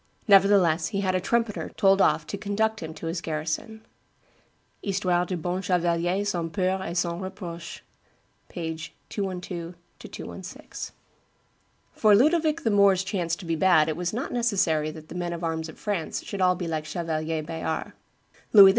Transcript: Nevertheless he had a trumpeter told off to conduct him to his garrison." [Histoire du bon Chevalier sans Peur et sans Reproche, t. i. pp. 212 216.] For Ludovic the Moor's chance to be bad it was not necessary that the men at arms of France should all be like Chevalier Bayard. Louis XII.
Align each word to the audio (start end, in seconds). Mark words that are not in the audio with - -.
Nevertheless 0.27 0.87
he 0.87 1.01
had 1.01 1.13
a 1.13 1.21
trumpeter 1.21 1.69
told 1.77 2.01
off 2.01 2.25
to 2.25 2.35
conduct 2.35 2.81
him 2.81 2.91
to 2.95 3.05
his 3.05 3.21
garrison." 3.21 3.85
[Histoire 4.81 5.27
du 5.27 5.37
bon 5.37 5.61
Chevalier 5.61 6.25
sans 6.25 6.51
Peur 6.51 6.79
et 6.81 6.97
sans 6.97 7.21
Reproche, 7.21 7.83
t. 8.51 8.59
i. 8.71 8.73
pp. 8.73 8.89
212 9.09 9.75
216.] 9.99 10.93
For 11.93 12.15
Ludovic 12.15 12.63
the 12.63 12.71
Moor's 12.71 13.03
chance 13.03 13.35
to 13.35 13.45
be 13.45 13.55
bad 13.55 13.87
it 13.87 13.95
was 13.95 14.11
not 14.11 14.33
necessary 14.33 14.89
that 14.89 15.09
the 15.09 15.13
men 15.13 15.33
at 15.33 15.43
arms 15.43 15.69
of 15.69 15.77
France 15.77 16.23
should 16.23 16.41
all 16.41 16.55
be 16.55 16.67
like 16.67 16.85
Chevalier 16.85 17.43
Bayard. 17.43 17.93
Louis 18.53 18.69
XII. 18.69 18.69